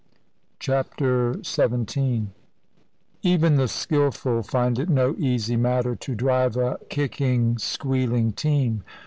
CHAPTER 0.57 1.43
XVII 1.43 2.29
Even 3.21 3.55
the 3.57 3.67
skilful 3.67 4.41
find 4.41 4.79
it 4.79 4.89
no 4.89 5.13
easy 5.19 5.55
matter 5.57 5.95
to 5.95 6.15
drive 6.15 6.57
a 6.57 6.79
kicking, 6.89 7.59
squealing 7.59 8.31
team. 8.33 8.83